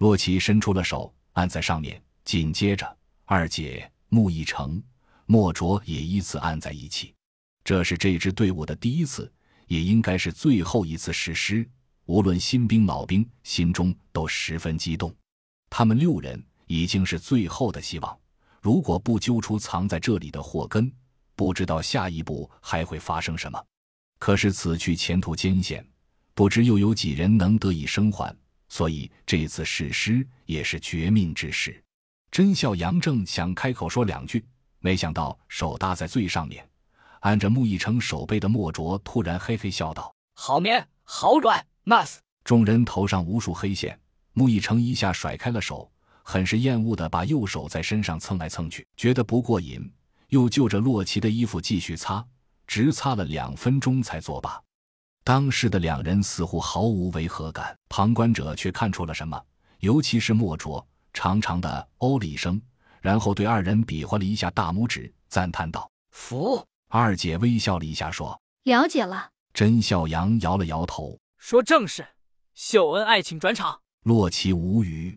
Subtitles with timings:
[0.00, 2.02] 洛奇伸出了手，按在上面。
[2.24, 4.82] 紧接着，二姐穆一成、
[5.26, 7.14] 莫卓也依次按在一起。
[7.62, 9.30] 这是这支队伍的第一次，
[9.66, 11.68] 也应该是最后一次试师。
[12.06, 15.14] 无论新兵老兵，心中都十分激动。
[15.68, 18.18] 他们六人已经是最后的希望。
[18.62, 20.90] 如果不揪出藏在这里的祸根，
[21.36, 23.62] 不知道下一步还会发生什么。
[24.18, 25.86] 可是此去前途艰险，
[26.32, 28.34] 不知又有几人能得以生还。
[28.70, 31.84] 所以这次试师也是绝命之事。
[32.30, 34.42] 甄孝阳正想开口说两句，
[34.78, 36.66] 没想到手搭在最上面，
[37.20, 43.98] 按着穆义成手背的莫卓突然嘿嘿笑道：“好绵，好软，nice。”众人头上无数黑线，
[44.32, 45.90] 穆义成一下甩开了手，
[46.22, 49.92] 很是厌恶的把右手在身上蹭来蹭去，觉得不过瘾，
[50.28, 52.24] 又就着洛奇的衣服继续擦，
[52.66, 54.62] 直擦了两分钟才作罢。
[55.30, 59.40] 当时的两人似乎毫无违和感，旁观者却看出了什么，
[59.78, 60.84] 尤其是莫卓。
[61.12, 62.60] 长长的哦了一声，
[63.00, 68.36] 然后对二人比划了一下大拇指，赞叹道：“服。”二姐微笑了一下，说
[68.66, 72.04] ：“了解了。”甄笑阳摇了摇头，说：“正是。”
[72.54, 73.82] 秀恩爱，请转场。
[74.02, 75.16] 洛奇无语，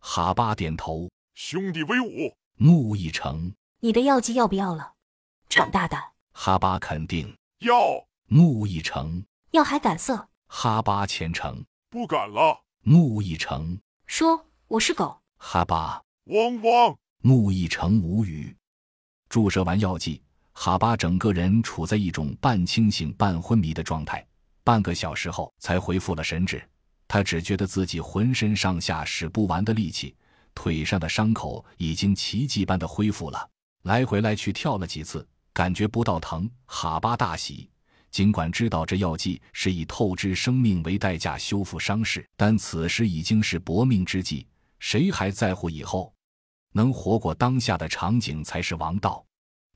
[0.00, 2.36] 哈巴点头，兄弟威武。
[2.58, 4.92] 木一成，你的药剂要不要了？
[5.48, 5.96] 长大的。
[6.32, 7.74] 哈巴肯定要。
[8.32, 10.28] 木一成，要还敢色？
[10.46, 12.62] 哈巴虔诚，不敢了。
[12.82, 14.46] 木一成，说。
[14.68, 16.96] 我是狗，哈巴，汪汪！
[17.22, 18.56] 木一成无语。
[19.28, 24.24] 注射完药剂，哈巴整个人处在一种半清醒半昏迷的状态，
[24.62, 26.62] 半个小时后才恢复了神智。
[27.08, 30.14] 他只觉得自己浑身上下使不完的力气，
[30.54, 33.50] 腿上的伤口已经奇迹般的恢复了。
[33.82, 36.48] 来回来去跳了几次，感觉不到疼。
[36.66, 37.68] 哈巴大喜，
[38.10, 44.46] 尽管知道这药剂是以透支生命为代价修复伤势，但此时已经是搏命之际。
[44.78, 46.12] 谁还在乎以后？
[46.72, 49.24] 能活过当下的场景才是王道。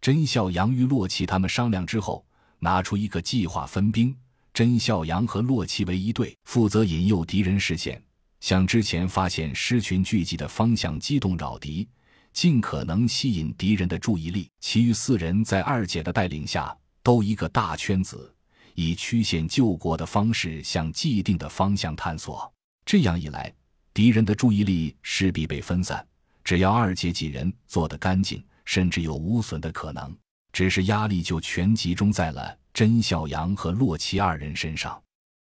[0.01, 2.25] 甄孝阳与洛奇他们商量之后，
[2.59, 4.15] 拿出一个计划，分兵。
[4.53, 8.01] 甄孝阳和洛奇为一队，负责引诱敌人视线，
[8.41, 11.89] 向之前发现狮群聚集的方向机动扰敌，
[12.33, 14.49] 尽可能吸引敌人的注意力。
[14.61, 18.35] 其余四人在二姐的带领下，兜一个大圈子，
[18.75, 22.53] 以曲线救国的方式向既定的方向探索。
[22.85, 23.55] 这样一来。
[23.93, 26.05] 敌人的注意力势必被分散，
[26.43, 30.13] 只要二姐几人做得干净，甚至有无损的可能。
[30.53, 35.01] 只是压力就全集中在了甄孝阳和洛奇二人身上。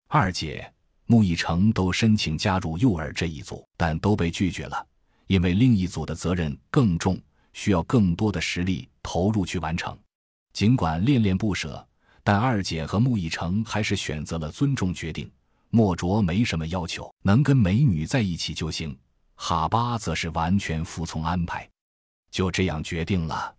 [0.07, 0.71] 二姐
[1.07, 4.87] 穆一成都申请加入诱饵这一组，但都被拒绝了，
[5.27, 7.21] 因为另一组的责任更重，
[7.51, 9.97] 需要更多的实力投入去完成。
[10.53, 11.87] 尽管恋恋不舍，
[12.23, 15.31] 但二姐和穆逸成还是选择了尊重决定。
[15.69, 18.97] 莫卓没什么要求，能跟美女在一起就行。
[19.35, 21.69] 哈巴则是完全服从安排，
[22.31, 23.55] 就这样决定了。